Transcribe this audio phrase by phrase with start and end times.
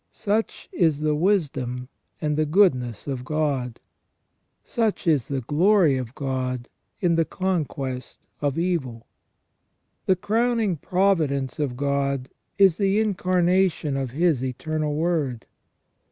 [0.09, 1.87] Such is the wisdom
[2.19, 3.79] and the goodness of God.
[4.63, 6.69] Such is the glory of God
[7.01, 9.05] in the conquest of evil.
[10.07, 15.45] The crowning providence of God is the Incarnation of His Eternal Word.